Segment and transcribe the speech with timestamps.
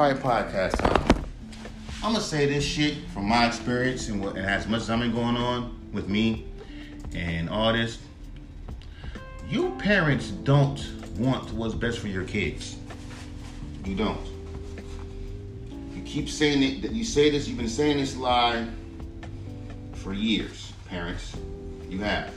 [0.00, 1.24] All right, podcast time.
[2.02, 4.98] I'm gonna say this shit from my experience and what and as much as I've
[4.98, 6.46] been going on with me
[7.14, 7.98] and all this.
[9.50, 10.82] You parents don't
[11.18, 12.76] want what's best for your kids.
[13.84, 14.26] You don't.
[15.94, 16.80] You keep saying it.
[16.80, 17.46] That you say this.
[17.46, 18.66] You've been saying this lie
[19.92, 21.36] for years, parents.
[21.90, 22.32] You have.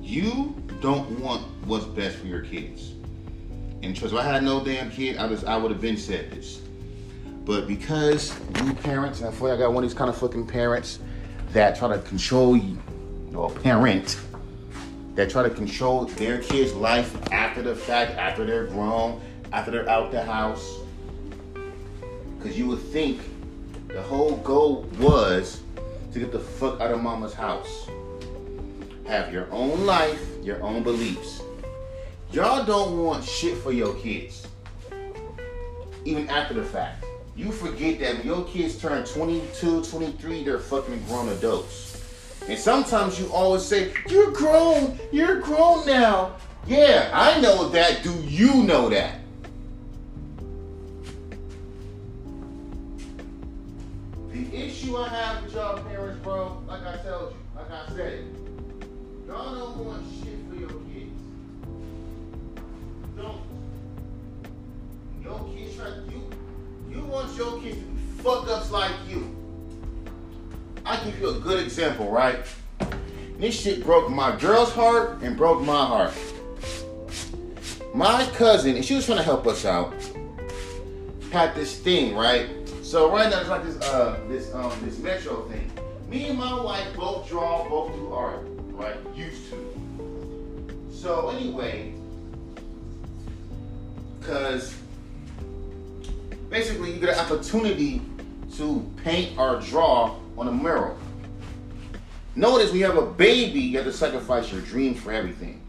[0.00, 2.92] You don't want what's best for your kids.
[3.84, 6.30] And trust me, I had no damn kid, I was I would have been said
[6.30, 6.62] this.
[7.44, 8.34] But because
[8.64, 11.00] you parents, I feel like I got one of these kind of fucking parents
[11.52, 12.78] that try to control you,
[13.34, 14.18] or parent,
[15.16, 19.20] that try to control their kids' life after the fact, after they're grown,
[19.52, 20.78] after they're out the house.
[22.38, 23.20] Because you would think
[23.88, 25.60] the whole goal was
[26.14, 27.86] to get the fuck out of mama's house.
[29.06, 31.42] Have your own life, your own beliefs.
[32.34, 34.48] Y'all don't want shit for your kids.
[36.04, 37.04] Even after the fact.
[37.36, 42.02] You forget that when your kids turn 22, 23, they're fucking grown adults.
[42.48, 46.34] And sometimes you always say, You're grown, you're grown now.
[46.66, 48.02] Yeah, I know that.
[48.02, 49.20] Do you know that?
[54.32, 58.24] The issue I have with y'all parents, bro, like I told you, like I said,
[59.28, 60.33] y'all don't want shit
[65.24, 66.30] Your kids try you
[66.90, 69.34] you want your kids to be fuck ups like you.
[70.84, 72.38] I give you a good example, right?
[73.38, 76.14] This shit broke my girl's heart and broke my heart.
[77.94, 79.94] My cousin, and she was trying to help us out,
[81.32, 82.48] had this thing, right?
[82.82, 85.70] So right now it's like this uh this um this metro thing.
[86.08, 88.40] Me and my wife both draw, both do art,
[88.72, 88.96] right?
[89.16, 90.90] Used to.
[90.92, 91.94] So anyway,
[94.20, 94.76] cause
[96.54, 98.00] basically you get an opportunity
[98.56, 100.96] to paint or draw on a mural.
[102.36, 105.60] Notice when you have a baby, you have to sacrifice your dreams for everything.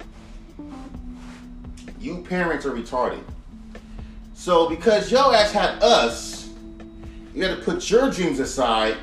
[1.99, 3.23] You parents are retarded.
[4.35, 6.51] So because yo ass had us,
[7.33, 8.95] you gotta put your dreams aside.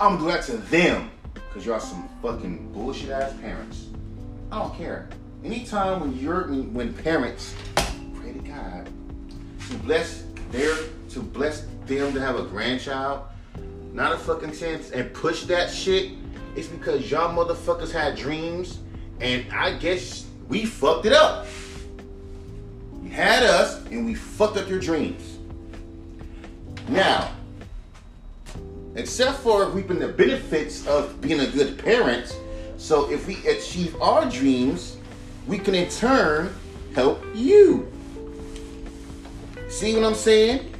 [0.00, 1.10] I'm that to them.
[1.52, 3.88] Cause y'all some fucking bullshit ass parents.
[4.50, 5.10] I don't care.
[5.44, 7.54] Anytime when you're when parents
[8.14, 8.88] pray to God
[9.68, 10.76] to bless their
[11.10, 13.20] to bless them to have a grandchild,
[13.92, 16.12] not a fucking chance, and push that shit,
[16.54, 18.80] it's because y'all motherfuckers had dreams,
[19.20, 21.46] and I guess we fucked it up.
[23.02, 25.38] You had us, and we fucked up your dreams.
[26.88, 27.30] Now,
[28.94, 32.36] except for reaping the benefits of being a good parent,
[32.76, 34.96] so if we achieve our dreams,
[35.46, 36.54] we can in turn
[36.94, 37.90] help you.
[39.76, 40.72] See what I'm saying?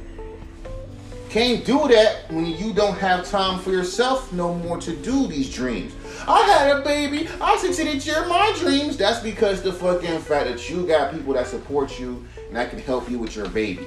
[1.29, 5.53] Can't do that when you don't have time for yourself no more to do these
[5.53, 5.93] dreams.
[6.27, 7.29] I had a baby.
[7.39, 8.97] I succeeded to my dreams.
[8.97, 12.79] That's because the fucking fact that you got people that support you and that can
[12.79, 13.85] help you with your baby.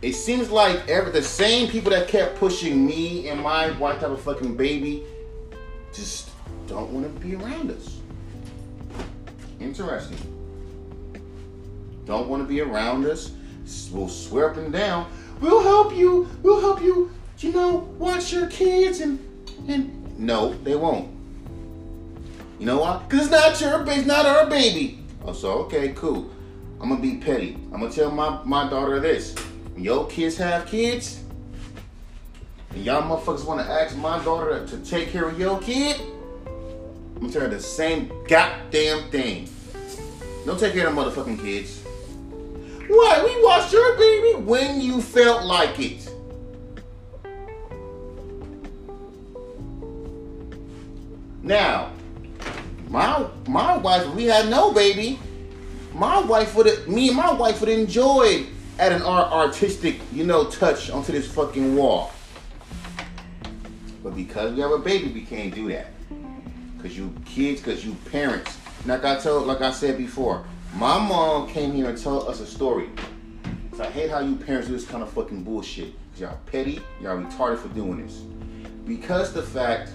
[0.00, 4.12] It seems like every the same people that kept pushing me and my to have
[4.12, 5.04] a fucking baby
[5.92, 6.30] just
[6.66, 8.00] don't want to be around us.
[9.60, 10.16] Interesting.
[12.06, 13.32] Don't want to be around us.
[13.92, 15.10] We'll swear up and down.
[15.40, 16.28] We'll help you.
[16.42, 17.10] We'll help you.
[17.38, 19.18] You know, watch your kids and
[19.68, 21.10] and no, they won't.
[22.58, 23.02] You know why?
[23.08, 24.00] Cause it's not your baby.
[24.00, 24.98] It's not our baby.
[25.24, 26.30] Oh, so okay, cool.
[26.80, 27.54] I'm gonna be petty.
[27.72, 29.34] I'm gonna tell my my daughter this.
[29.74, 31.22] When your kids have kids,
[32.70, 36.00] and y'all motherfuckers want to ask my daughter to, take care of your kid,
[36.46, 39.48] I'm gonna tell her the same goddamn thing.
[40.46, 41.81] Don't take care of motherfucking kids.
[42.92, 43.24] Why?
[43.24, 46.10] We watched your baby when you felt like it.
[51.42, 51.90] Now,
[52.90, 55.18] my my wife, we had no baby,
[55.94, 58.44] my wife would me and my wife would enjoy
[58.78, 62.12] adding our artistic, you know, touch onto this fucking wall.
[64.02, 65.86] But because we have a baby, we can't do that.
[66.82, 68.58] Cause you kids, cause you parents.
[68.84, 72.46] Like I told, like I said before, my mom came here and told us a
[72.46, 72.88] story.
[73.76, 75.92] So I hate how you parents do this kind of fucking bullshit.
[76.12, 78.22] Cause y'all petty, y'all retarded for doing this.
[78.86, 79.90] Because the fact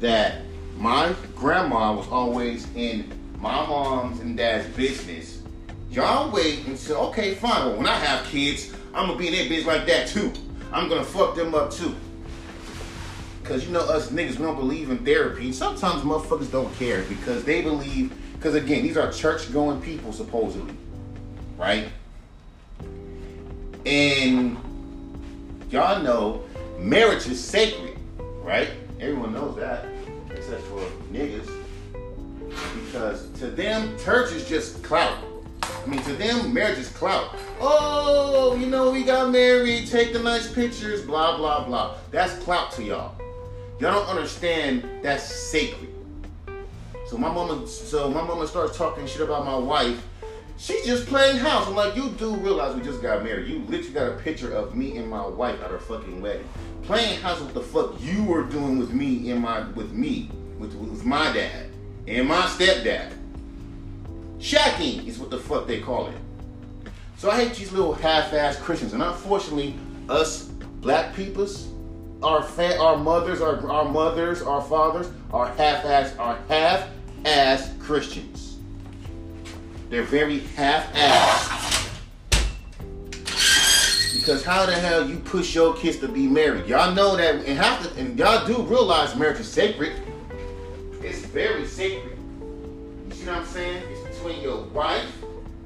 [0.00, 0.42] that
[0.76, 5.42] my grandma was always in my mom's and dad's business,
[5.90, 7.76] y'all wait until okay, fine.
[7.76, 10.32] When I have kids, I'm gonna be in their business like that too.
[10.70, 11.94] I'm gonna fuck them up too.
[13.48, 15.52] Cause you know us niggas, we don't believe in therapy.
[15.52, 18.12] Sometimes motherfuckers don't care because they believe.
[18.32, 20.74] Because again, these are church-going people supposedly,
[21.56, 21.88] right?
[23.86, 24.56] And
[25.70, 26.42] y'all know
[26.80, 27.96] marriage is sacred,
[28.42, 28.68] right?
[29.00, 29.86] Everyone knows that,
[30.30, 30.80] except for
[31.12, 31.48] niggas.
[32.84, 35.18] Because to them, church is just clout.
[35.62, 37.36] I mean, to them, marriage is clout.
[37.60, 41.94] Oh, you know, we got married, take the nice pictures, blah, blah, blah.
[42.10, 43.14] That's clout to y'all.
[43.78, 45.92] Y'all don't understand that's sacred.
[47.06, 50.02] So my mama, so my mama starts talking shit about my wife.
[50.56, 51.66] She's just playing house.
[51.66, 53.48] I'm like, you do realize we just got married.
[53.48, 56.48] You literally got a picture of me and my wife at our fucking wedding.
[56.84, 60.74] Playing house with the fuck you were doing with me in my with me, with,
[60.74, 61.70] with my dad
[62.08, 63.12] and my stepdad.
[64.38, 66.16] Shacking is what the fuck they call it.
[67.18, 69.74] So I hate these little half-ass Christians, and unfortunately,
[70.08, 70.44] us
[70.80, 71.68] black peoples,
[72.26, 78.58] our fa- our mothers, our our mothers, our fathers are half-ass, are half-ass Christians.
[79.90, 81.52] They're very half-ass.
[84.16, 86.66] Because how the hell you push your kids to be married?
[86.66, 89.92] Y'all know that, and have to, and y'all do realize marriage is sacred.
[91.02, 92.18] It's very sacred.
[93.08, 93.84] You see what I'm saying?
[93.88, 95.12] It's between your wife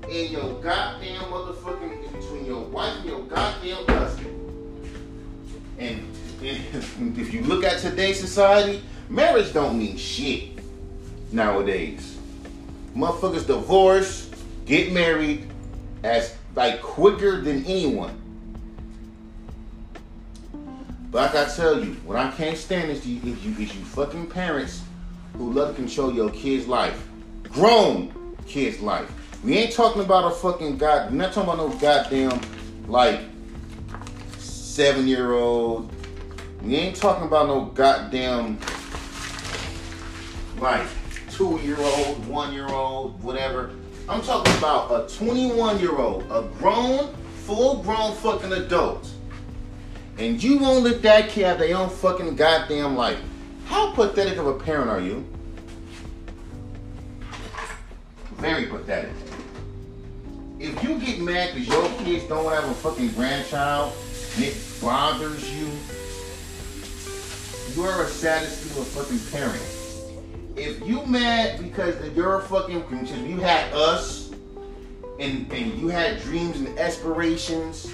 [0.03, 2.05] and your goddamn motherfucking.
[2.05, 4.37] It's between your wife and your goddamn husband.
[5.79, 6.07] And,
[6.43, 10.59] if you look at today's society, marriage don't mean shit
[11.33, 12.19] nowadays.
[12.97, 14.31] Motherfuckers divorce,
[14.67, 15.47] get married
[16.03, 18.17] as like quicker than anyone.
[21.11, 23.85] But like I tell you, what I can't stand is you, is you, is you
[23.85, 24.83] fucking parents
[25.35, 27.09] who love to control your kid's life.
[27.45, 29.11] Grown kid's life.
[29.43, 31.11] We ain't talking about a fucking god.
[31.11, 32.41] We're not talking about no goddamn
[32.87, 33.21] like
[34.39, 35.93] seven year old.
[36.63, 38.59] We ain't talking about no goddamn
[40.59, 40.87] like
[41.31, 43.71] two year old, one year old, whatever.
[44.09, 47.15] I'm talking about a 21 year old, a grown,
[47.45, 49.09] full grown fucking adult.
[50.19, 53.19] And you won't let that kid have their own fucking goddamn life.
[53.65, 55.25] How pathetic of a parent are you?
[58.33, 59.13] Very pathetic.
[60.59, 63.95] If you get mad because your kids don't have a fucking grandchild
[64.35, 65.71] and it bothers you,
[67.77, 69.63] you are a a fucking parent.
[70.57, 74.33] If you mad because you're a fucking because you had us
[75.19, 77.91] and and you had dreams and aspirations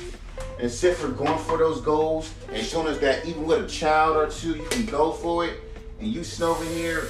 [0.59, 4.17] and set for going for those goals and showing us that even with a child
[4.17, 5.61] or two you can go for it
[6.01, 7.09] and you sit over here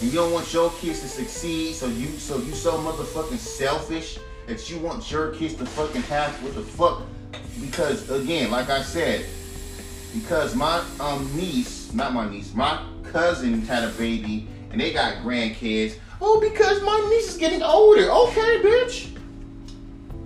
[0.00, 4.18] and you don't want your kids to succeed, so you so you so motherfucking selfish
[4.46, 7.02] that you want your kids to fucking have what the fuck?
[7.60, 9.24] Because again, like I said,
[10.20, 15.14] because my um niece, not my niece, my cousin had a baby and they got
[15.16, 15.98] grandkids.
[16.20, 18.10] Oh, because my niece is getting older.
[18.10, 19.16] Okay, bitch.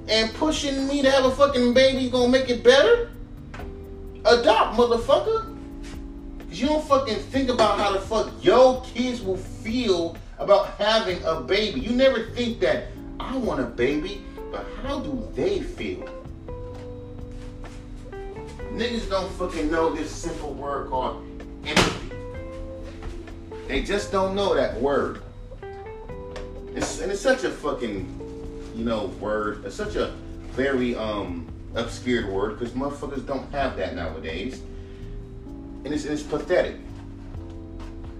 [0.08, 3.10] And pushing me to have a fucking baby gonna make it better?
[4.24, 5.56] Adopt, motherfucker.
[6.48, 11.22] Cause you don't fucking think about how the fuck your kids will feel about having
[11.24, 11.80] a baby.
[11.80, 12.88] You never think that
[13.18, 16.19] I want a baby, but how do they feel?
[18.72, 21.24] Niggas don't fucking know this simple word called
[21.66, 22.16] empathy.
[23.68, 25.22] They just don't know that word.
[26.74, 29.64] It's, and it's such a fucking, you know, word.
[29.64, 30.12] It's such a
[30.52, 34.60] very um obscured word because motherfuckers don't have that nowadays
[35.84, 36.76] and it's, it's pathetic.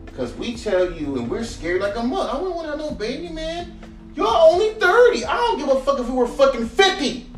[0.07, 2.31] Because we tell you, and we're scared like a mother.
[2.31, 3.79] I wouldn't want to no baby, man.
[4.15, 5.25] You're only 30.
[5.25, 7.30] I don't give a fuck if we were fucking 50.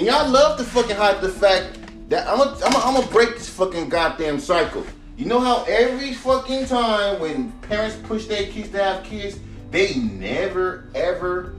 [0.00, 1.78] And y'all love to fucking hide the fact
[2.08, 4.82] that I'm gonna I'm break this fucking goddamn cycle.
[5.18, 9.38] You know how every fucking time when parents push their kids to have kids,
[9.70, 11.54] they never, ever,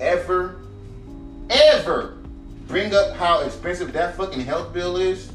[0.00, 0.56] ever,
[1.50, 2.16] ever
[2.66, 5.30] bring up how expensive that fucking health bill is.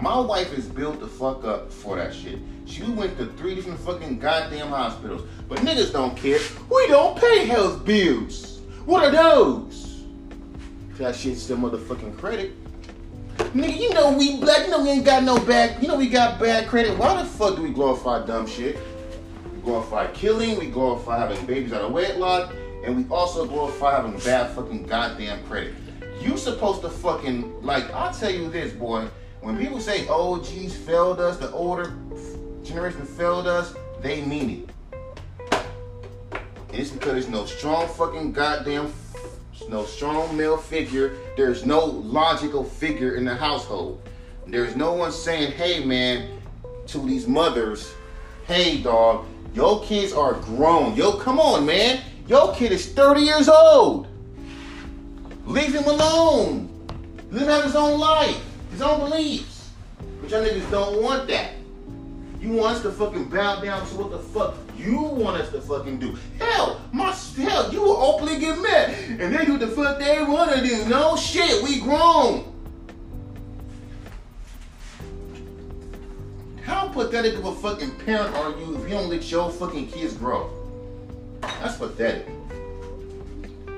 [0.00, 2.40] My wife is built the fuck up for that shit.
[2.64, 5.22] She went to three different fucking goddamn hospitals.
[5.48, 6.40] But niggas don't care.
[6.68, 8.60] We don't pay health bills.
[8.86, 9.85] What are those?
[10.98, 12.52] That shit's still motherfucking credit.
[13.36, 16.08] Nigga, you know we black, you know we ain't got no bad, you know we
[16.08, 16.96] got bad credit.
[16.96, 18.78] Why the fuck do we glorify dumb shit?
[19.54, 24.18] We glorify killing, we glorify having babies out of wedlock, and we also glorify having
[24.20, 25.74] bad fucking goddamn credit.
[26.18, 29.06] You supposed to fucking like I'll tell you this, boy.
[29.42, 31.92] When people say oh, OGs failed us, the older
[32.62, 34.64] generation failed us, they mean
[35.50, 35.58] it.
[36.70, 38.88] And it's because there's no strong fucking goddamn
[39.68, 41.16] no strong male figure.
[41.36, 44.00] There's no logical figure in the household.
[44.46, 46.40] There's no one saying, hey man,
[46.88, 47.92] to these mothers,
[48.46, 50.94] hey dog, your kids are grown.
[50.94, 52.00] Yo, come on, man.
[52.28, 54.06] Your kid is 30 years old.
[55.46, 56.68] Leave him alone.
[57.30, 59.70] Let him have his own life, his own beliefs.
[60.20, 61.52] But y'all niggas don't want that.
[62.40, 65.60] You want us to fucking bow down to what the fuck you want us to
[65.60, 66.16] fucking do.
[66.38, 68.90] Hell, my hell, you will openly get mad.
[69.20, 70.88] And they do the fuck they want to do.
[70.88, 72.52] No shit, we grown.
[76.62, 80.14] How pathetic of a fucking parent are you if you don't let your fucking kids
[80.14, 80.50] grow?
[81.40, 82.26] That's pathetic.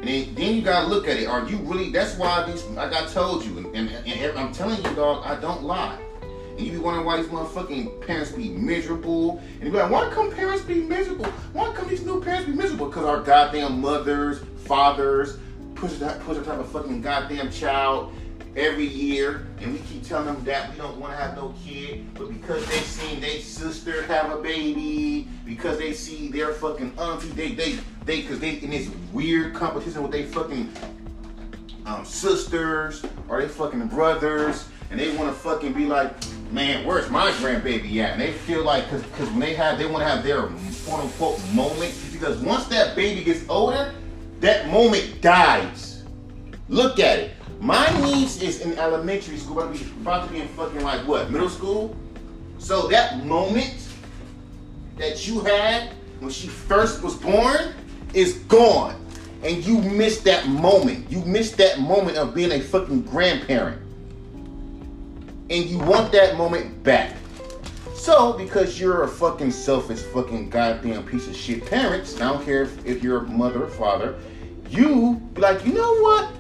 [0.00, 1.26] And then, then you gotta look at it.
[1.26, 1.90] Are you really?
[1.90, 2.64] That's why these.
[2.67, 5.26] Like I told you, and, and, and I'm telling you, dog.
[5.26, 5.99] I don't lie.
[6.59, 9.38] And you be wondering why these motherfucking parents be miserable.
[9.38, 11.27] And you be like, why come parents be miserable?
[11.53, 12.88] Why come these new parents be miserable?
[12.88, 15.38] Because our goddamn mothers, fathers
[15.77, 18.12] push that push type of fucking goddamn child
[18.57, 22.12] every year, and we keep telling them that we don't want to have no kid,
[22.15, 27.29] but because they seen their sister have a baby, because they see their fucking auntie,
[27.29, 30.73] they they they because they in this weird competition with their fucking
[31.87, 36.12] um, sisters or they fucking brothers, and they want to fucking be like,
[36.50, 38.12] man, where's my grandbaby at?
[38.12, 40.42] And they feel like because when they have they want to have their
[40.87, 43.95] quote unquote moment because once that baby gets older,
[44.40, 46.04] that moment dies.
[46.68, 47.33] Look at it.
[47.61, 51.07] My niece is in elementary school, about to be, about to be in fucking like
[51.07, 51.97] what, middle school?
[52.59, 53.88] So that moment
[54.97, 55.90] that you had
[56.21, 57.75] when she first was born
[58.14, 58.95] is gone.
[59.42, 61.11] And you missed that moment.
[61.11, 63.80] You missed that moment of being a fucking grandparent.
[65.50, 67.17] And you want that moment back.
[67.95, 72.62] So, because you're a fucking selfish, fucking goddamn piece of shit parents, I don't care
[72.62, 74.19] if, if you're a mother or father,
[74.71, 76.31] you be like, you know what?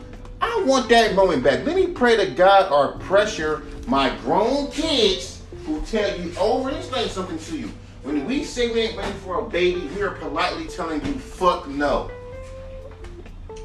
[0.40, 1.66] I want that moment back.
[1.66, 6.78] Let me pray to God or pressure my grown kids who tell you over and
[6.78, 7.72] explain something to you.
[8.02, 11.66] When we say we ain't ready for a baby, we are politely telling you, fuck
[11.68, 12.10] no.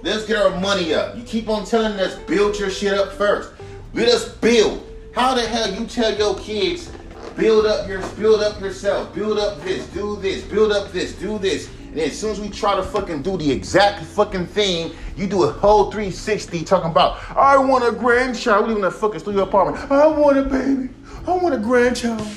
[0.02, 1.16] Let's get our money up.
[1.16, 3.52] You keep on telling us, build your shit up first.
[3.94, 4.93] Let us build.
[5.14, 6.92] How the hell you tell your kids,
[7.38, 11.38] build up your, build up yourself, build up this, do this, build up this, do
[11.38, 11.70] this.
[11.90, 15.28] And then as soon as we try to fucking do the exact fucking thing, you
[15.28, 18.66] do a whole 360 talking about, I want a grandchild.
[18.66, 19.92] We live in a fucking studio apartment.
[19.92, 20.90] I want a baby.
[21.28, 22.28] I want a grandchild.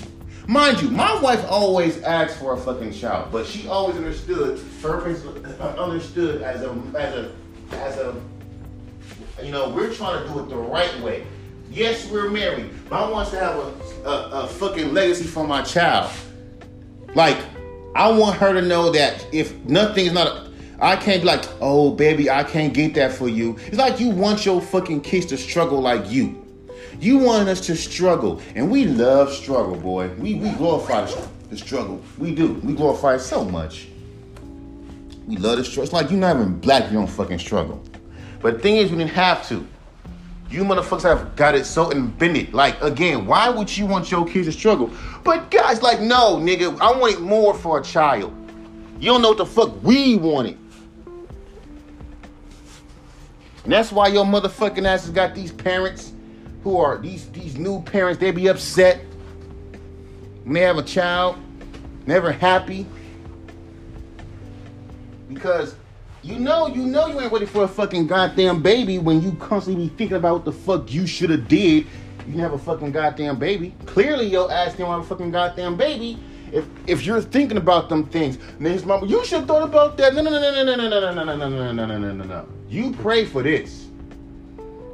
[0.46, 5.02] Mind you, my wife always asked for a fucking child, but she always understood her
[5.78, 7.32] understood as a as a
[7.72, 8.22] as a
[9.42, 11.26] you know we're trying to do it the right way.
[11.70, 15.62] Yes, we're married, but I want to have a, a, a fucking legacy for my
[15.62, 16.10] child.
[17.14, 17.38] Like
[17.94, 20.48] I want her to know that if nothing is not,
[20.80, 23.56] I can't be like, oh baby, I can't get that for you.
[23.66, 26.42] It's like you want your fucking kids to struggle like you.
[27.00, 30.08] You want us to struggle, and we love struggle, boy.
[30.18, 31.10] We we glorify
[31.50, 32.02] the struggle.
[32.18, 32.54] We do.
[32.54, 33.88] We glorify it so much.
[35.26, 35.84] We love the struggle.
[35.84, 37.82] It's like you're not even black, you don't fucking struggle.
[38.40, 39.66] But the thing is, we didn't have to.
[40.50, 42.54] You motherfuckers have got it so invented.
[42.54, 44.90] Like, again, why would you want your kids to struggle?
[45.24, 48.32] But guys, like, no, nigga, I want more for a child.
[49.00, 50.56] You don't know what the fuck we wanted.
[53.64, 56.12] And that's why your motherfucking asses got these parents
[56.62, 59.00] who are these these new parents, they be upset
[60.44, 61.36] when they have a child,
[62.06, 62.86] never happy.
[65.28, 65.74] Because
[66.26, 69.86] you know, you know you ain't ready for a fucking goddamn baby when you constantly
[69.86, 71.84] be thinking about what the fuck you should have did.
[71.84, 73.76] You didn't have a fucking goddamn baby.
[73.86, 76.18] Clearly your ass didn't have a fucking goddamn baby.
[76.50, 79.96] If if you're thinking about them things, and his mama, you should have thought about
[79.98, 80.14] that.
[80.14, 82.24] No, no, no, no, no, no, no, no, no, no, no, no, no, no, no,
[82.24, 82.48] no.
[82.68, 83.86] You pray for this.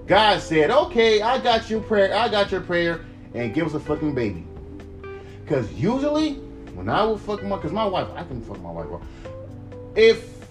[0.06, 3.80] God said, okay, I got your prayer, I got your prayer, and give us a
[3.80, 4.44] fucking baby.
[5.46, 6.34] Cause usually,
[6.74, 9.00] when I would fuck my, cause my wife, I can fuck my wife.
[9.96, 10.41] If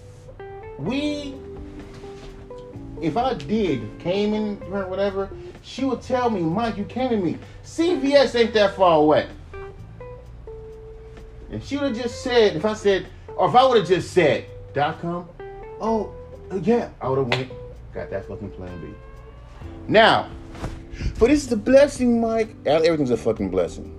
[0.78, 1.34] we,
[3.00, 5.30] if I did came in or whatever,
[5.62, 7.38] she would tell me, Mike, you came to me.
[7.64, 9.28] CVS ain't that far away.
[11.50, 14.12] And she would have just said, if I said, or if I would have just
[14.12, 15.28] said, dot com,
[15.80, 16.12] oh,
[16.50, 17.52] uh, yeah, I would have went,
[17.92, 18.94] got that fucking plan B.
[19.86, 20.28] Now,
[21.14, 22.54] for this is a blessing, Mike.
[22.66, 23.98] Everything's a fucking blessing.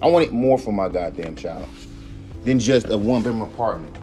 [0.00, 1.68] I want it more for my goddamn child
[2.44, 3.96] than just a one bedroom apartment.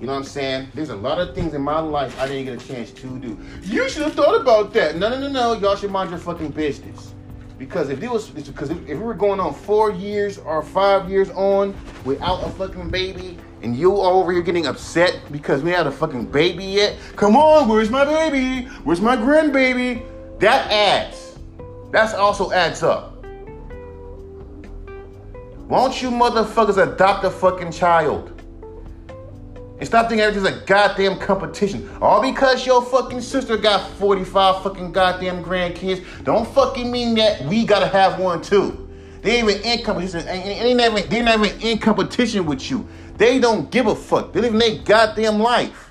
[0.00, 0.68] You know what I'm saying?
[0.74, 3.38] There's a lot of things in my life I didn't get a chance to do.
[3.62, 4.96] You should have thought about that.
[4.96, 5.54] No, no, no, no.
[5.54, 7.14] Y'all should mind your fucking business.
[7.58, 11.08] Because if it was, because if, if we were going on four years or five
[11.08, 11.74] years on
[12.04, 15.90] without a fucking baby, and you all over here getting upset because we had a
[15.90, 18.68] fucking baby yet, come on, where's my baby?
[18.84, 20.04] Where's my grandbaby?
[20.40, 21.38] That adds.
[21.90, 23.24] That's also adds up.
[25.68, 28.35] Won't you motherfuckers adopt a fucking child?
[29.78, 31.88] And stop thinking everything's a goddamn competition.
[32.00, 37.66] All because your fucking sister got 45 fucking goddamn grandkids, don't fucking mean that we
[37.66, 38.88] gotta have one too.
[39.20, 40.24] They ain't even in competition.
[40.24, 42.88] They ain't even, they're not even in competition with you.
[43.18, 44.32] They don't give a fuck.
[44.32, 45.90] They live in their goddamn life.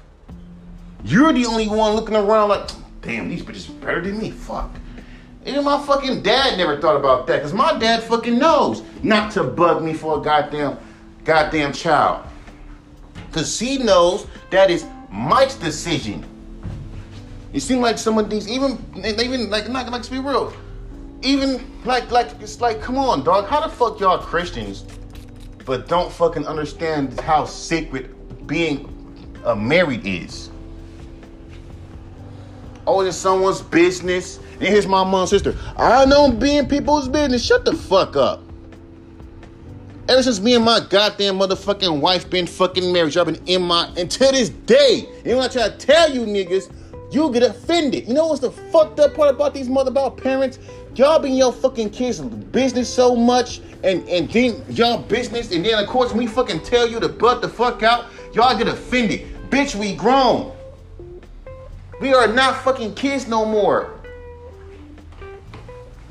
[1.04, 2.70] You're the only one looking around like,
[3.02, 4.32] damn, these bitches better than me.
[4.32, 4.72] Fuck.
[5.46, 7.44] Even my fucking dad never thought about that.
[7.44, 10.78] Cause my dad fucking knows not to bug me for a goddamn,
[11.24, 12.28] goddamn child.
[13.36, 16.26] Cause he knows that is Mike's decision.
[17.52, 20.54] It seems like some of these, even even like not like to be real,
[21.22, 23.48] even like like it's like, come on, dog.
[23.48, 24.86] How the fuck y'all Christians,
[25.66, 28.88] but don't fucking understand how sacred being
[29.44, 30.50] uh, married is?
[32.88, 34.38] Oh, it's someone's business.
[34.54, 35.58] And here's my mom's sister.
[35.76, 37.44] I know being people's business.
[37.44, 38.45] Shut the fuck up.
[40.08, 43.88] Ever since me and my goddamn motherfucking wife been fucking married, y'all been in my
[43.98, 45.08] until this day.
[45.26, 46.72] And when I try to tell you niggas,
[47.12, 48.08] you get offended.
[48.08, 50.60] You know what's the fucked up part about these mother about parents?
[50.94, 55.66] Y'all be in your fucking kids' business so much, and and then y'all business, and
[55.66, 59.26] then of course we fucking tell you to butt the fuck out, y'all get offended.
[59.50, 60.52] Bitch, we grown.
[62.00, 64.00] We are not fucking kids no more.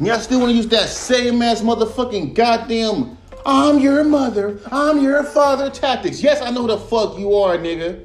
[0.00, 3.13] Y'all still want to use that same ass motherfucking goddamn
[3.46, 6.22] I'm your mother, I'm your father tactics.
[6.22, 8.02] Yes, I know who the fuck you are, nigga.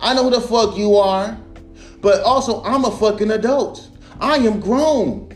[0.00, 1.38] I know who the fuck you are.
[2.00, 3.88] But also, I'm a fucking adult.
[4.20, 5.28] I am grown.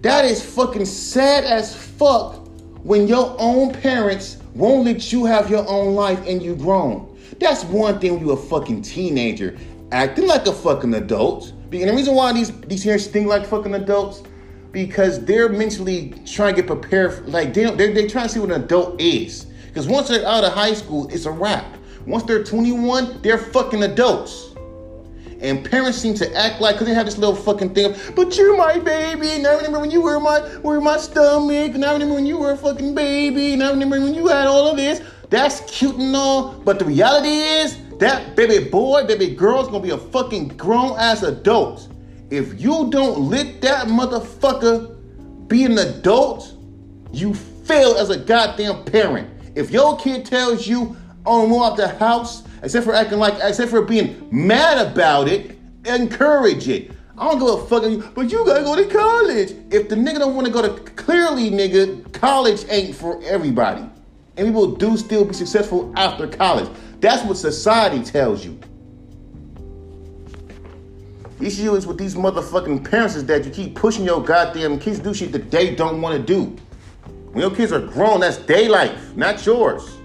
[0.00, 2.48] That is fucking sad as fuck
[2.82, 7.16] when your own parents won't let you have your own life and you grown.
[7.38, 9.56] That's one thing when you a fucking teenager
[9.92, 11.52] acting like a fucking adult.
[11.70, 14.22] And the reason why these these here sting like fucking adults
[14.72, 17.14] because they're mentally trying to get prepared.
[17.14, 19.46] For, like they they're, they're trying to see what an adult is.
[19.66, 21.64] Because once they're out of high school, it's a wrap.
[22.06, 24.48] Once they're 21, they're fucking adults.
[25.40, 28.36] And parents seem to act like, because they have this little fucking thing of, but
[28.36, 29.28] you're my baby.
[29.30, 31.74] And I remember when you were my, were my stomach.
[31.74, 33.54] And I remember when you were a fucking baby.
[33.54, 35.00] And I remember when you had all of this.
[35.30, 36.52] That's cute and all.
[36.64, 40.98] But the reality is, that baby boy, baby girl is gonna be a fucking grown
[40.98, 41.88] ass adult.
[42.32, 44.96] If you don't let that motherfucker
[45.48, 46.54] be an adult,
[47.12, 49.28] you fail as a goddamn parent.
[49.54, 53.70] If your kid tells you, "Oh, move out the house," except for acting like, except
[53.70, 56.92] for being mad about it, encourage it.
[57.18, 59.52] I don't give a fuck, you, but you gotta go to college.
[59.70, 63.84] If the nigga don't want to go to clearly, nigga, college ain't for everybody.
[64.38, 66.70] And people do still be successful after college.
[67.02, 68.56] That's what society tells you.
[71.42, 75.04] Issue is with these motherfucking parents is that you keep pushing your goddamn kids to
[75.04, 76.56] do shit that they don't want to do.
[77.32, 79.98] When your kids are grown, that's their life, not yours.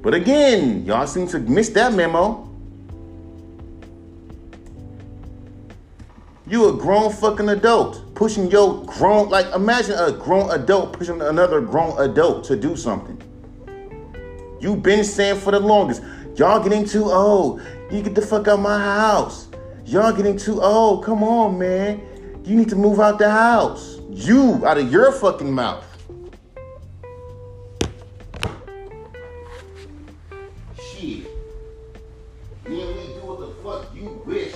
[0.00, 2.48] But again, y'all seem to miss that memo.
[6.46, 11.60] You a grown fucking adult pushing your grown like imagine a grown adult pushing another
[11.60, 13.20] grown adult to do something.
[14.60, 16.02] You've been saying for the longest,
[16.36, 17.62] y'all getting too old.
[17.90, 19.48] You get the fuck out my house.
[19.86, 21.02] Y'all getting too old.
[21.02, 22.02] Come on, man.
[22.44, 24.00] You need to move out the house.
[24.10, 25.84] You out of your fucking mouth.
[30.78, 31.26] Shit.
[32.64, 34.54] Then we do what the fuck you wish.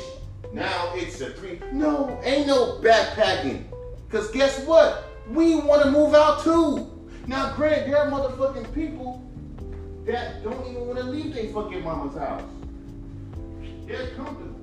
[0.53, 1.61] Now it's a three.
[1.73, 3.65] No, ain't no backpacking.
[4.11, 5.05] Cause guess what?
[5.31, 6.91] We want to move out too.
[7.27, 9.25] Now, granted, there are motherfucking people
[10.07, 12.43] that don't even want to leave their fucking mama's house.
[13.87, 14.61] They're comfortable.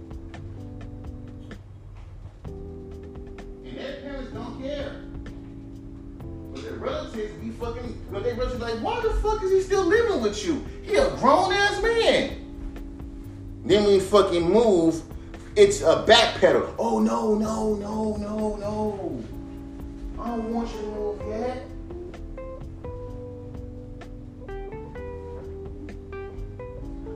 [3.66, 5.02] And their parents don't care.
[6.54, 9.86] But their relatives be fucking, but their relatives like, why the fuck is he still
[9.86, 10.66] living with you?
[10.84, 12.38] He a grown ass man.
[13.64, 15.02] Then we fucking move,
[15.56, 16.74] it's a backpedal.
[16.78, 19.24] Oh no, no, no, no, no.
[20.20, 21.71] I don't want you to move yet.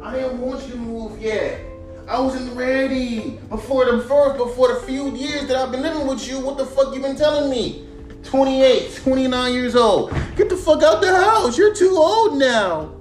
[0.05, 1.59] I didn't want you to move yet.
[2.07, 3.39] I wasn't ready.
[3.49, 6.65] Before the first, before the few years that I've been living with you, what the
[6.65, 7.87] fuck you been telling me?
[8.21, 10.13] 28, 29 years old.
[10.35, 11.57] Get the fuck out the house.
[11.57, 12.93] You're too old now.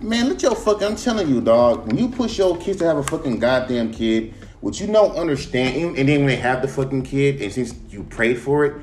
[0.00, 0.82] Man, let your fuck.
[0.82, 1.86] I'm telling you, dog.
[1.86, 5.98] When you push your kids to have a fucking goddamn kid, what you don't understand,
[5.98, 8.82] and then when they have the fucking kid, and since you prayed for it,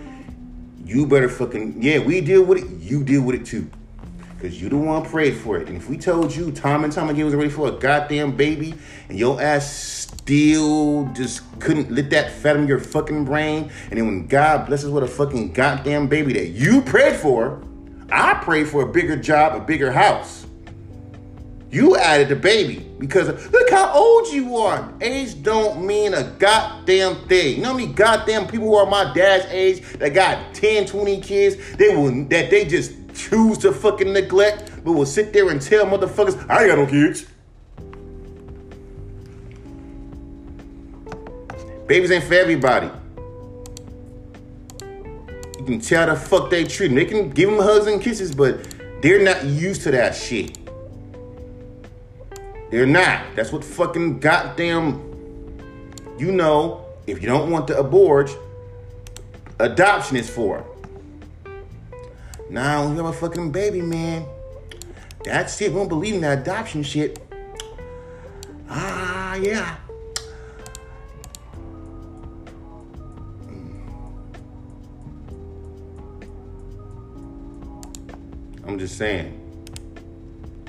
[0.85, 1.97] you better fucking yeah.
[1.97, 2.69] We deal with it.
[2.79, 3.67] You deal with it too.
[4.39, 5.67] Because you the one prayed for it.
[5.67, 8.73] And if we told you time and time again was ready for a goddamn baby
[9.09, 13.69] and your ass still just couldn't let that fathom your fucking brain.
[13.89, 17.61] And then when God blesses with a fucking goddamn baby that you prayed for,
[18.13, 20.45] I prayed for a bigger job, a bigger house.
[21.69, 24.91] You added the baby because look how old you are.
[25.01, 27.57] Age don't mean a goddamn thing.
[27.57, 31.75] You know many goddamn people who are my dad's age that got 10, 20 kids,
[31.75, 35.85] they will that they just choose to fucking neglect, but will sit there and tell
[35.85, 37.25] motherfuckers, I ain't got no kids.
[41.85, 42.89] Babies ain't for everybody.
[45.57, 46.95] You can tell the fuck they treat them.
[46.95, 50.57] They can give them hugs and kisses, but they're not used to that shit.
[52.71, 53.35] They're not.
[53.35, 55.05] That's what fucking goddamn.
[56.17, 58.29] You know, if you don't want to abort,
[59.59, 60.65] adoption is for.
[62.49, 64.25] Now, when you have a fucking baby, man,
[65.23, 65.71] that's it.
[65.71, 67.19] We don't believe in that adoption shit.
[68.67, 69.77] Ah, yeah.
[78.65, 79.35] I'm just saying.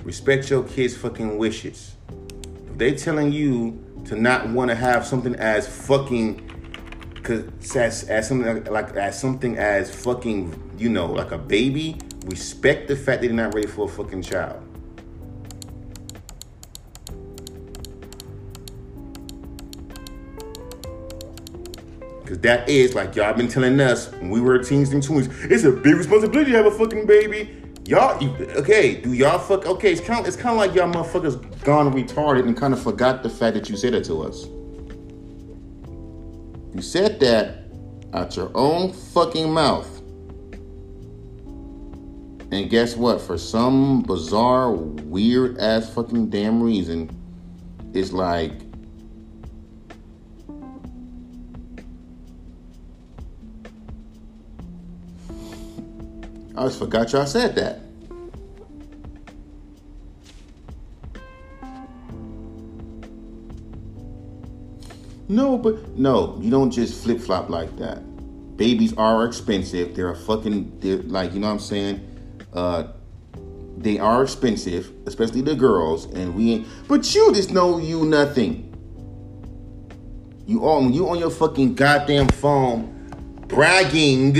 [0.04, 1.94] Respect your kids' fucking wishes.
[2.66, 6.49] If they telling you to not want to have something as fucking
[7.22, 7.44] cause
[7.76, 12.96] as, as something like as something as fucking you know like a baby, respect the
[12.96, 14.62] fact that they're not ready for a fucking child.
[22.26, 25.64] Cause that is like y'all been telling us when we were teens and tweens, it's
[25.64, 27.56] a big responsibility to have a fucking baby.
[27.86, 28.22] Y'all,
[28.56, 29.00] okay?
[29.00, 29.66] Do y'all fuck?
[29.66, 32.80] Okay, it's kind of it's kind of like y'all motherfuckers gone retarded and kind of
[32.80, 34.46] forgot the fact that you said it to us.
[36.74, 37.64] You said that
[38.12, 39.88] out your own fucking mouth.
[42.52, 43.20] And guess what?
[43.20, 47.10] For some bizarre, weird ass fucking damn reason,
[47.94, 48.52] it's like
[56.56, 57.80] I just forgot y'all said that.
[65.30, 68.02] No, but no, you don't just flip flop like that.
[68.56, 69.94] Babies are expensive.
[69.94, 72.48] They're a fucking, they're like, you know what I'm saying?
[72.52, 72.88] Uh,
[73.78, 78.66] they are expensive, especially the girls, and we ain't, but you just know you nothing.
[80.48, 82.92] You on you on your fucking goddamn phone
[83.46, 84.34] bragging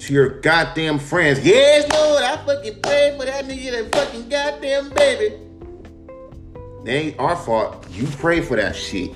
[0.00, 1.42] to your goddamn friends.
[1.42, 5.41] Yes, Lord, I fucking paid for that nigga that fucking goddamn baby.
[6.84, 7.86] They ain't our fault.
[7.90, 9.14] You pray for that shit.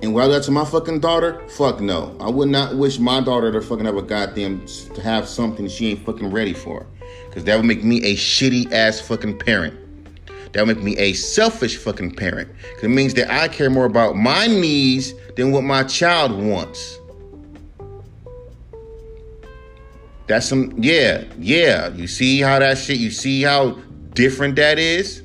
[0.00, 2.16] And while that's my fucking daughter, fuck no.
[2.20, 4.64] I would not wish my daughter to fucking have a goddamn
[4.94, 6.86] to have something she ain't fucking ready for.
[7.32, 9.74] Cause that would make me a shitty ass fucking parent.
[10.52, 12.50] That would make me a selfish fucking parent.
[12.74, 16.98] Cause it means that I care more about my needs than what my child wants.
[20.28, 21.88] That's some, yeah, yeah.
[21.88, 23.78] You see how that shit, you see how
[24.12, 25.22] different that is?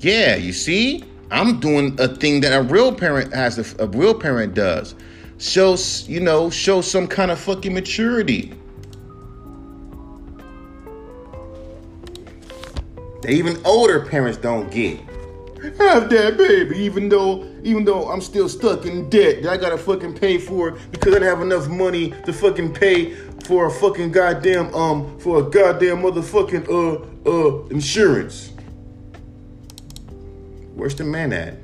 [0.00, 1.04] Yeah, you see?
[1.30, 4.94] I'm doing a thing that a real parent has, a, a real parent does.
[5.38, 8.52] Shows, you know, show some kind of fucking maturity.
[13.24, 15.00] That even older parents don't get.
[15.78, 19.78] Have that baby, even though even though I'm still stuck in debt that I gotta
[19.78, 23.14] fucking pay for because I don't have enough money to fucking pay
[23.46, 28.52] for a fucking goddamn um for a goddamn motherfucking uh uh insurance.
[30.74, 31.56] Where's the man at?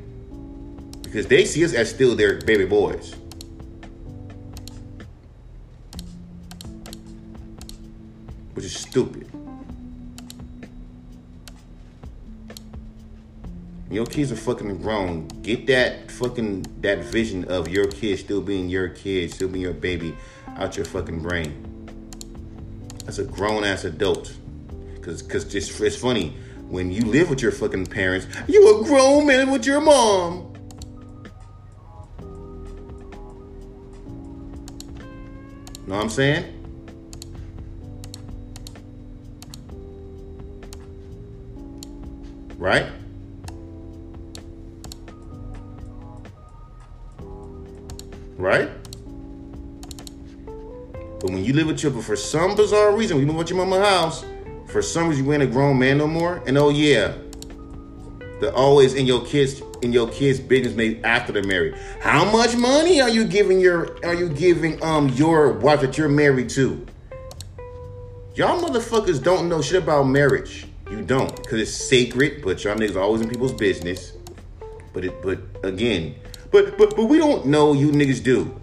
[1.02, 3.14] Because they see us as still their baby boys.
[8.54, 9.29] Which is stupid.
[13.90, 15.26] Your kids are fucking grown.
[15.42, 19.74] Get that fucking that vision of your kid still being your kid, still being your
[19.74, 20.16] baby
[20.56, 21.88] out your fucking brain.
[23.08, 24.32] As a grown ass adult.
[25.02, 26.36] Cause cause just it's funny.
[26.68, 30.52] When you live with your fucking parents, you a grown man with your mom.
[35.88, 36.44] Know what I'm saying?
[42.56, 42.86] Right?
[48.40, 48.70] Right?
[51.20, 53.50] But when you live with your, but for some bizarre reason, when you move out
[53.50, 54.24] your mama's house,
[54.66, 56.42] for some reason you ain't a grown man no more.
[56.46, 57.14] And oh yeah,
[58.40, 61.74] the always in your kids in your kids' business maybe after they're married.
[62.00, 66.08] How much money are you giving your are you giving um your wife that you're
[66.08, 66.86] married to?
[68.34, 70.66] Y'all motherfuckers don't know shit about marriage.
[70.90, 74.14] You don't, because it's sacred, but y'all niggas always in people's business.
[74.92, 76.14] But it but again,
[76.50, 78.54] but but but we don't know you niggas do.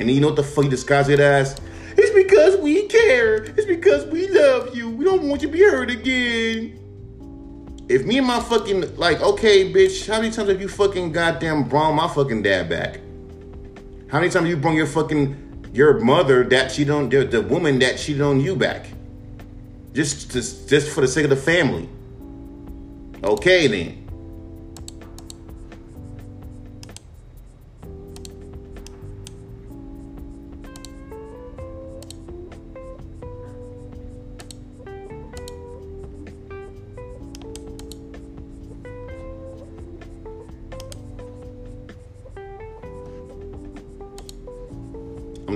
[0.00, 1.60] And you know what the fuck you disguise it as?
[1.96, 3.36] It's because we care.
[3.44, 4.90] It's because we love you.
[4.90, 6.80] We don't want you to be hurt again.
[7.88, 11.64] If me and my fucking like, okay, bitch, how many times have you fucking goddamn
[11.64, 13.00] brought my fucking dad back?
[14.10, 17.42] How many times have you brought your fucking your mother that she don't the, the
[17.42, 18.86] woman that cheated on you back?
[19.92, 21.88] Just just just for the sake of the family.
[23.22, 24.03] Okay then.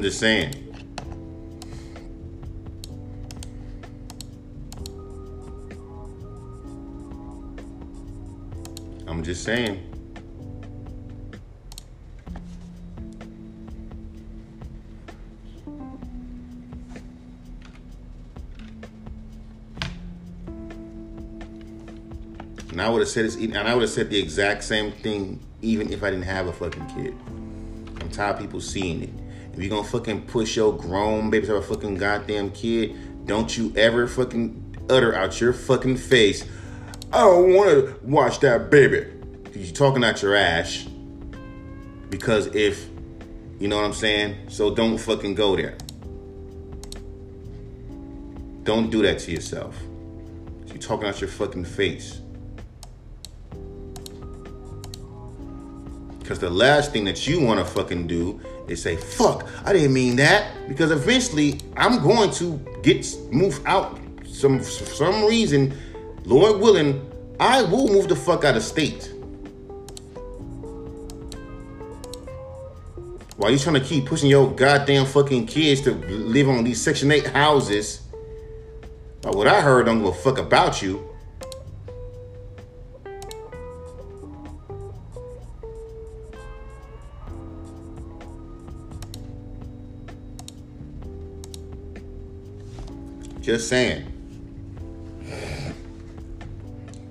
[0.08, 0.54] Just saying.
[9.06, 9.84] I'm just saying.
[22.70, 25.38] And I would have said this, and I would have said the exact same thing
[25.60, 27.14] even if I didn't have a fucking kid.
[28.00, 29.27] I'm tired of people seeing it.
[29.58, 33.72] If you're gonna fucking push your grown baby to a fucking goddamn kid, don't you
[33.76, 36.44] ever fucking utter out your fucking face,
[37.12, 39.08] I don't wanna watch that baby.
[39.56, 40.86] You're talking out your ass.
[42.08, 42.86] Because if,
[43.58, 44.48] you know what I'm saying?
[44.48, 45.76] So don't fucking go there.
[48.62, 49.76] Don't do that to yourself.
[50.68, 52.20] You're talking out your fucking face.
[56.20, 58.40] Because the last thing that you want to fucking do
[58.70, 60.68] is say, fuck, I didn't mean that.
[60.68, 65.76] Because eventually I'm going to get moved out some for some reason,
[66.24, 69.12] Lord willing, I will move the fuck out of state.
[73.36, 77.10] While you're trying to keep pushing your goddamn fucking kids to live on these Section
[77.12, 78.02] 8 houses.
[79.22, 81.07] But what I heard don't give a fuck about you.
[93.48, 94.04] Just saying.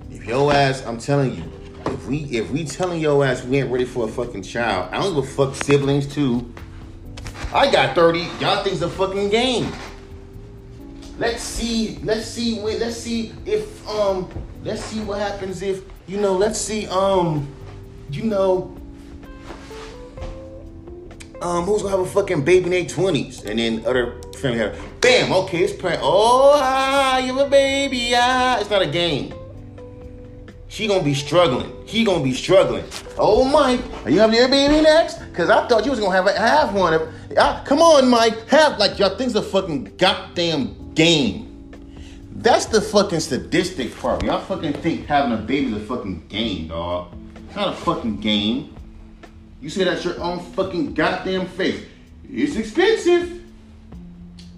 [0.08, 1.42] If your ass, I'm telling you,
[1.86, 5.02] if we if we telling your ass we ain't ready for a fucking child, I
[5.02, 6.54] don't give a fuck siblings too.
[7.52, 8.20] I got 30.
[8.38, 9.72] Y'all think's a fucking game.
[11.18, 14.30] Let's see, let's see when let's see if um
[14.62, 17.52] let's see what happens if you know, let's see um
[18.12, 18.76] you know
[21.42, 24.78] um who's gonna have a fucking baby in their 20s and then other family have
[25.00, 26.00] bam, okay, it's playing.
[26.02, 29.34] Oh ah, you have a baby, ah it's not a game.
[30.68, 31.72] She gonna be struggling.
[31.86, 32.84] He gonna be struggling.
[33.16, 35.18] Oh, Mike, are you having your baby next?
[35.32, 37.12] Cause I thought you was gonna have have one.
[37.38, 41.72] Ah, come on, Mike, have like y'all things a fucking goddamn game.
[42.32, 44.22] That's the fucking sadistic part.
[44.22, 47.14] Y'all fucking think having a baby is a fucking game, dog.
[47.46, 48.76] It's not a fucking game.
[49.60, 51.82] You say that's your own fucking goddamn face.
[52.30, 53.37] It's expensive.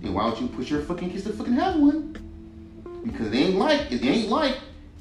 [0.01, 2.17] Then why don't you push your fucking kids to fucking have one?
[3.05, 4.57] Because it ain't like it ain't like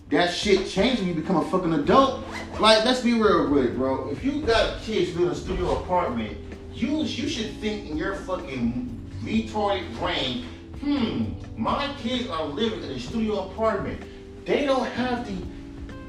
[0.09, 2.23] that shit changes when you become a fucking adult.
[2.59, 4.09] Like, let's be real with it, bro.
[4.09, 6.37] If you got kids living in a studio apartment,
[6.73, 10.45] you you should think in your fucking retarded brain,
[10.81, 11.25] hmm,
[11.61, 14.01] my kids are living in a studio apartment.
[14.45, 15.45] They don't have the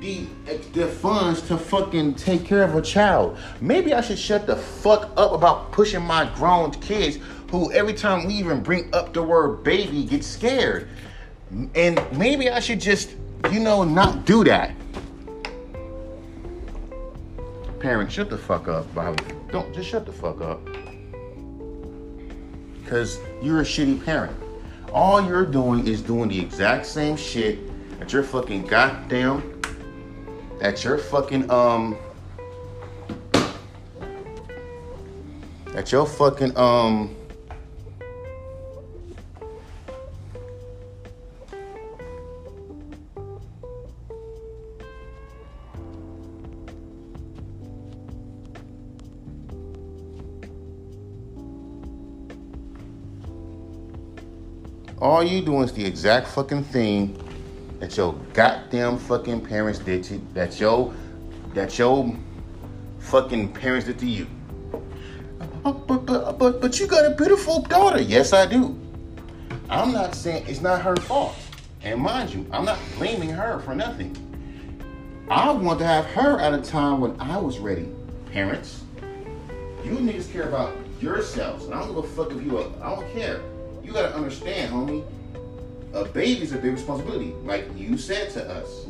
[0.00, 0.26] the
[0.72, 3.36] the funds to fucking take care of a child.
[3.60, 7.18] Maybe I should shut the fuck up about pushing my grown kids
[7.50, 10.88] who every time we even bring up the word baby get scared.
[11.74, 13.10] And maybe I should just
[13.50, 14.74] you know, not do that.
[17.80, 18.92] Parents, shut the fuck up.
[18.94, 19.24] Bobby.
[19.50, 20.60] Don't just shut the fuck up.
[22.82, 24.36] Because you're a shitty parent.
[24.92, 27.58] All you're doing is doing the exact same shit
[27.98, 29.62] that your fucking goddamn,
[30.60, 31.96] that your fucking, um,
[35.66, 37.14] that your fucking, um,
[55.00, 57.18] all you doing is the exact fucking thing
[57.78, 60.92] that your goddamn fucking parents did to that your
[61.54, 62.14] that your
[62.98, 64.26] fucking parents did to you.
[65.64, 68.00] Oh, but, but, but, but you got a beautiful daughter.
[68.00, 68.78] Yes, I do.
[69.68, 71.36] I'm not saying it's not her fault.
[71.82, 74.16] And mind you, I'm not blaming her for nothing.
[75.28, 77.88] I want to have her at a time when I was ready.
[78.32, 78.82] Parents,
[79.84, 81.64] you niggas care about yourselves.
[81.64, 83.40] And I don't give a fuck if you are, I don't care.
[83.90, 85.04] You gotta understand, homie.
[85.92, 87.32] A baby's a big responsibility.
[87.42, 88.86] Like you said to us.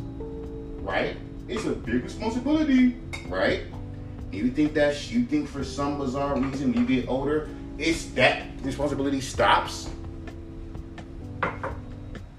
[0.82, 1.16] Right?
[1.48, 3.62] It's a big responsibility, right?
[4.30, 9.22] You think that you think for some bizarre reason you get older, it's that responsibility
[9.22, 9.88] stops?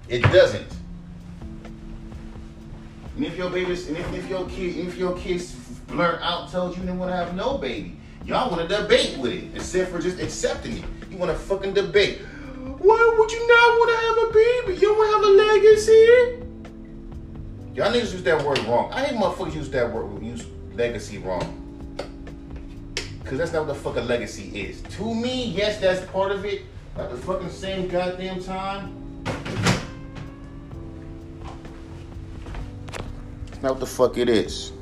[0.08, 0.68] It doesn't.
[3.16, 5.52] And if your baby's and if, if your kid if your kids
[5.88, 9.32] blurt out tells you they want to have no baby, y'all want to debate with
[9.32, 10.84] it instead for just accepting it.
[11.10, 12.20] You want to fucking debate.
[12.82, 14.80] Why would you not want to have a baby?
[14.80, 16.42] You to have a legacy?
[17.76, 18.92] Y'all niggas use that word wrong.
[18.92, 21.60] I hate motherfuckers use that word use legacy wrong.
[23.24, 24.82] Cause that's not what the fuck a legacy is.
[24.96, 26.62] To me, yes, that's part of it.
[26.96, 29.24] At the fucking same goddamn time,
[33.48, 34.72] it's not what the fuck it is.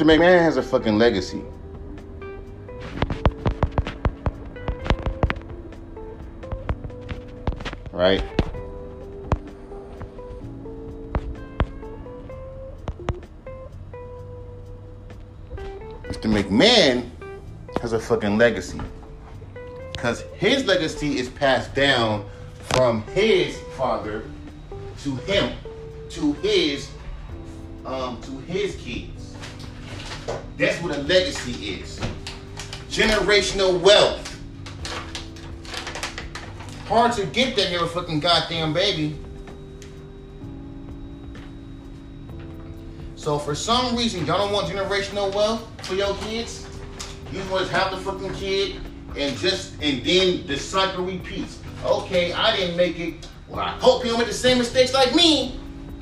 [0.00, 0.16] Mr.
[0.16, 1.42] McMahon has a fucking legacy.
[7.92, 8.24] Right?
[16.08, 16.32] Mr.
[16.32, 17.10] McMahon
[17.82, 18.80] has a fucking legacy.
[19.92, 22.24] Because his legacy is passed down
[22.70, 24.24] from his father
[25.02, 25.58] to him,
[26.08, 26.90] to his
[27.84, 29.19] um, to his kids.
[30.60, 31.98] That's what a legacy is.
[32.90, 34.26] Generational wealth.
[36.86, 39.18] Hard to get that here, fucking goddamn baby.
[43.16, 46.66] So for some reason, y'all don't want generational wealth for your kids.
[47.32, 48.82] You want to have the fucking kid
[49.16, 51.58] and just and then the cycle repeats.
[51.86, 53.26] Okay, I didn't make it.
[53.48, 55.58] Well, I hope you don't make the same mistakes like me.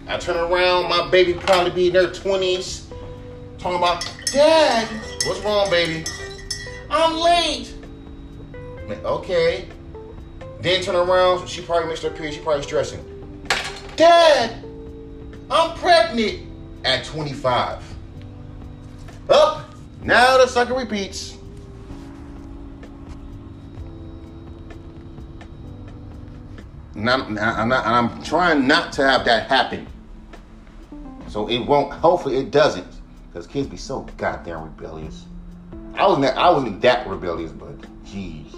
[0.08, 2.88] I turn around, my baby probably be in their twenties,
[3.58, 4.86] talking about, Dad,
[5.24, 6.04] what's wrong, baby?
[6.90, 7.72] I'm late.
[9.04, 9.68] Okay.
[10.60, 13.02] Then turn around, she probably missed her period, she probably stressing.
[13.96, 14.62] Dad,
[15.50, 16.46] I'm pregnant
[16.84, 17.82] at 25.
[19.30, 21.36] Up, now the sucker repeats.
[26.94, 29.86] And I'm, I'm, not, I'm trying not to have that happen.
[31.28, 32.97] So it won't, hopefully it doesn't.
[33.38, 35.24] Because kids be so goddamn rebellious.
[35.94, 38.52] I wasn't that, I wasn't that rebellious, but jeez.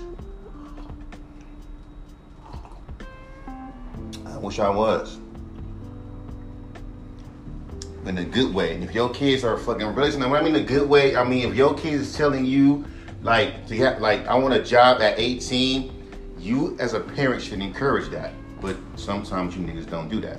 [4.24, 5.18] I wish I was.
[8.06, 8.74] In a good way.
[8.74, 11.50] And if your kids are fucking rebellious, when I mean a good way, I mean
[11.50, 12.86] if your kids is telling you,
[13.20, 15.92] like, to have, like, I want a job at 18,
[16.38, 18.32] you as a parent should encourage that.
[18.62, 20.38] But sometimes you niggas don't do that.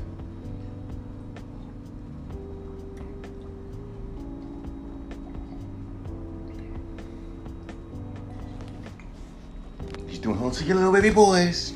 [10.22, 11.72] He's doing home to your little baby boys.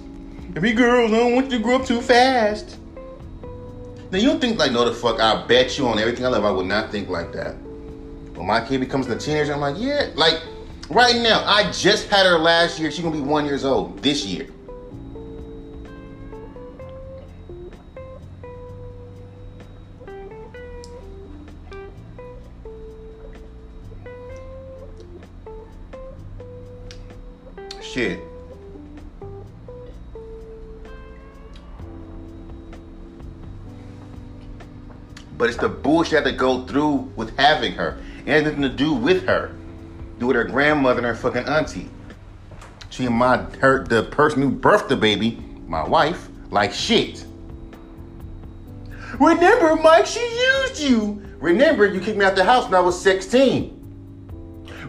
[0.53, 2.77] Baby girls, I don't want you to grow up too fast.
[4.11, 6.45] Now you don't think like, no the fuck, I bet you on everything I love,
[6.45, 7.55] I would not think like that.
[8.35, 10.43] When my kid becomes a teenager, I'm like, yeah, like
[10.91, 12.91] right now, I just had her last year.
[12.91, 14.47] She's gonna be one years old this year.
[27.81, 28.19] Shit.
[35.37, 37.97] But it's the bullshit to go through with having her.
[38.25, 39.55] It has nothing to do with her.
[40.19, 41.89] Do with her grandmother and her fucking auntie.
[42.89, 47.25] She and my her the person who birthed the baby, my wife, like shit.
[49.19, 51.21] Remember, Mike, she used you.
[51.39, 53.71] Remember, you kicked me out the house when I was 16.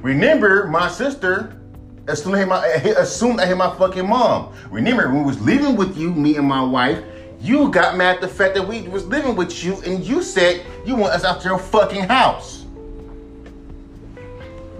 [0.02, 1.60] Remember, my sister
[2.08, 2.66] assumed I hit my,
[2.98, 4.54] assumed I hit my fucking mom.
[4.70, 7.02] Remember, when we was living with you, me and my wife,
[7.40, 10.64] you got mad at the fact that we was living with you and you said
[10.84, 12.64] you want us out your fucking house.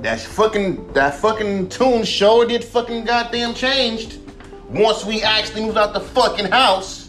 [0.01, 4.19] That fucking that fucking tune sure did fucking goddamn changed
[4.69, 7.07] once we actually moved out the fucking house.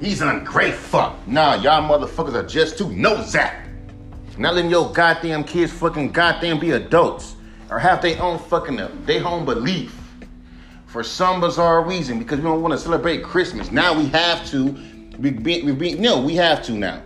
[0.00, 1.16] He's an great fuck.
[1.26, 3.16] Nah, y'all motherfuckers are just too no
[4.36, 7.36] Not letting your goddamn kids fucking goddamn be adults
[7.70, 9.98] or have their own fucking up, their own belief
[10.86, 13.72] for some bizarre reason because we don't want to celebrate Christmas.
[13.72, 14.76] Now we have to.
[15.18, 17.02] We be, we be, no, we have to now.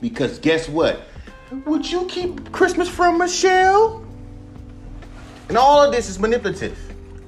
[0.00, 1.02] Because guess what?
[1.64, 4.04] Would you keep Christmas from Michelle?
[5.48, 6.78] And all of this is manipulative.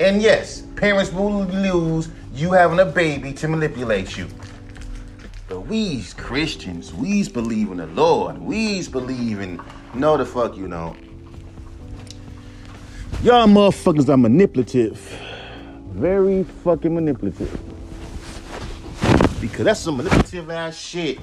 [0.01, 4.29] And yes, parents will lose you having a baby to manipulate you.
[5.49, 9.61] But we's Christians, we's believe in the Lord, we's believe in
[9.95, 10.97] no the fuck you know.
[13.23, 14.99] Y'all motherfuckers are manipulative.
[15.93, 17.51] Very fucking manipulative.
[19.41, 21.19] Because that's some manipulative ass shit.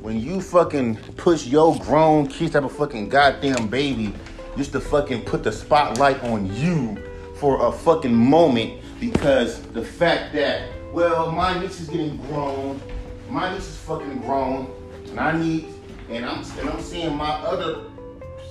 [0.00, 4.14] When you fucking push your grown kids have a fucking goddamn baby
[4.56, 6.96] just to fucking put the spotlight on you
[7.36, 12.80] for a fucking moment because the fact that, well, my niece is getting grown,
[13.28, 14.70] my niece is fucking grown,
[15.08, 15.66] and I need,
[16.08, 17.82] and I'm and I'm seeing my other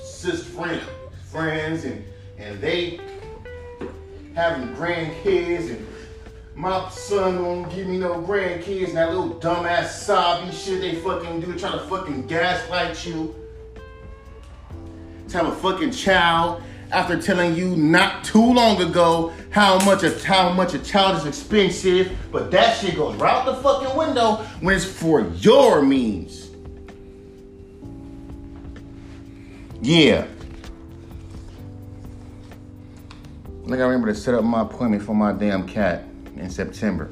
[0.04, 0.82] sis friend,
[1.32, 2.04] friends and
[2.42, 3.00] and they
[4.36, 5.88] having grandkids and
[6.56, 11.40] my son don't give me no grandkids and that little dumbass sobby shit they fucking
[11.40, 13.36] do try to fucking gaslight you
[15.28, 16.62] to have a fucking child
[16.92, 21.26] after telling you not too long ago how much a how much a child is
[21.26, 26.50] expensive, but that shit goes right out the fucking window when it's for your means.
[29.82, 30.28] Yeah.
[33.72, 36.04] Like I remember to set up my appointment for my damn cat
[36.36, 37.12] in September.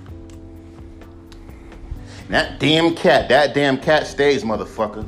[2.30, 5.08] That damn cat, that damn cat stays, motherfucker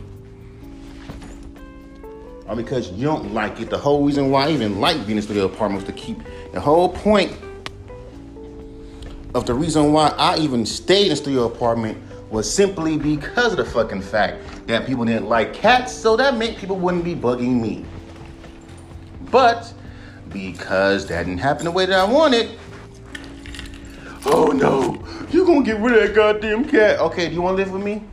[2.52, 3.70] or because you don't like it.
[3.70, 6.20] The whole reason why I even like Venus Studio Apartments to keep
[6.52, 7.32] the whole point
[9.34, 11.98] of the reason why I even stayed in studio apartment
[12.30, 16.58] was simply because of the fucking fact that people didn't like cats, so that meant
[16.58, 17.86] people wouldn't be bugging me.
[19.32, 19.74] But
[20.32, 22.58] because that didn't happen the way that I wanted,
[24.26, 27.00] oh no, you gonna get rid of that goddamn cat.
[27.00, 28.04] Okay, do you wanna live with me?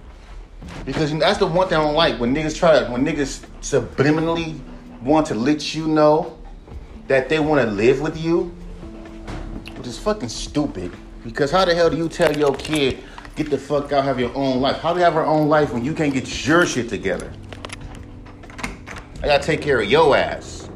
[0.85, 4.59] Because that's the one thing I don't like when niggas try to when niggas subliminally
[5.03, 6.39] want to let you know
[7.07, 8.55] that they want to live with you,
[9.77, 10.93] which is fucking stupid.
[11.25, 12.99] Because how the hell do you tell your kid
[13.37, 14.79] get the fuck out, have your own life?
[14.79, 17.33] How do you have our own life when you can't get your shit together?
[19.23, 20.68] I gotta take care of your ass.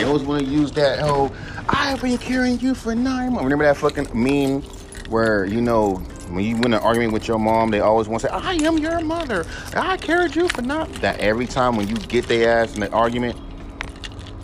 [0.00, 1.30] They always want to use that whole
[1.68, 4.62] "I've been carrying you for nine months." Remember that fucking meme
[5.10, 5.96] where you know
[6.30, 8.78] when you win an argument with your mom, they always want to say, I am
[8.78, 9.44] your mother.
[9.74, 12.94] I carried you for not that every time when you get their ass in an
[12.94, 13.38] argument,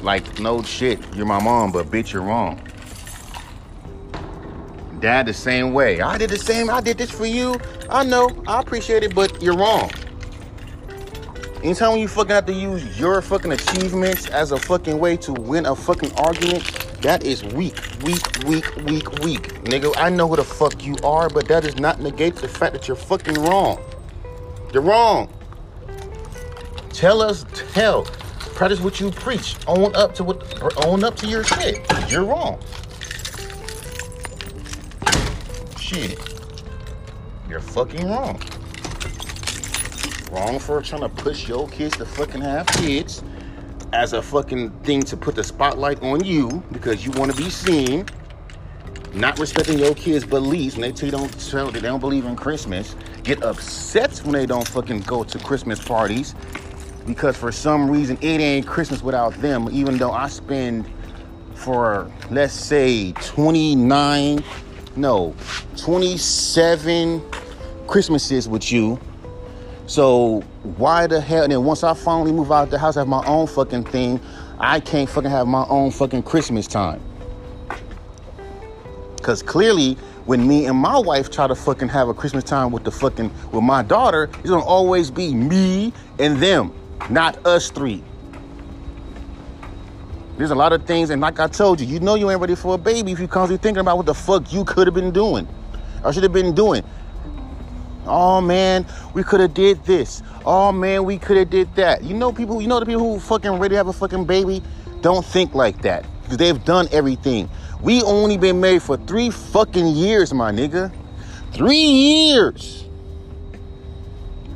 [0.02, 2.60] like no shit, you're my mom, but bitch, you're wrong.
[5.00, 6.02] Dad the same way.
[6.02, 7.58] I did the same, I did this for you.
[7.88, 9.90] I know, I appreciate it, but you're wrong.
[11.66, 15.32] Anytime when you fucking have to use your fucking achievements as a fucking way to
[15.32, 16.62] win a fucking argument,
[17.02, 19.64] that is weak, weak, weak, weak, weak.
[19.64, 22.72] Nigga, I know who the fuck you are, but that does not negate the fact
[22.74, 23.82] that you're fucking wrong.
[24.72, 25.28] You're wrong.
[26.90, 28.04] Tell us, tell.
[28.54, 29.56] Practice what you preach.
[29.66, 31.84] Own up to what own up to your shit.
[32.08, 32.60] You're wrong.
[35.80, 36.16] Shit.
[37.48, 38.40] You're fucking wrong.
[40.32, 43.22] Wrong for trying to push your kids to fucking have kids
[43.92, 47.48] as a fucking thing to put the spotlight on you because you want to be
[47.48, 48.04] seen.
[49.14, 52.34] Not respecting your kids' beliefs when they tell you don't tell they don't believe in
[52.34, 52.96] Christmas.
[53.22, 56.34] Get upset when they don't fucking go to Christmas parties
[57.06, 59.68] because for some reason it ain't Christmas without them.
[59.70, 60.90] Even though I spend
[61.54, 64.42] for let's say 29,
[64.96, 65.34] no,
[65.76, 67.22] 27
[67.86, 69.00] Christmases with you
[69.86, 70.40] so
[70.76, 71.44] why the hell?
[71.44, 74.20] And then once I finally move out the house, have my own fucking thing,
[74.58, 77.00] I can't fucking have my own fucking Christmas time.
[79.22, 79.94] Cause clearly,
[80.26, 83.30] when me and my wife try to fucking have a Christmas time with the fucking
[83.50, 86.72] with my daughter, it's gonna always be me and them,
[87.10, 88.04] not us three.
[90.36, 92.54] There's a lot of things, and like I told you, you know you ain't ready
[92.54, 95.10] for a baby if you constantly thinking about what the fuck you could have been
[95.10, 95.48] doing
[96.06, 96.84] I should have been doing.
[98.06, 100.22] Oh man, we could have did this.
[100.44, 102.02] Oh man, we could have did that.
[102.02, 104.62] You know people, you know the people who fucking ready to have a fucking baby
[105.00, 107.48] don't think like that because they've done everything.
[107.80, 110.92] We only been married for three fucking years, my nigga.
[111.52, 112.84] Three years.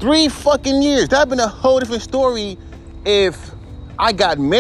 [0.01, 1.09] Three fucking years.
[1.09, 2.59] That'd been a whole different story
[3.05, 3.51] if
[3.99, 4.60] I got married